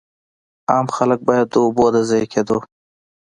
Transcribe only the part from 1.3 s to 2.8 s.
د اوبو د ضایع کېدو.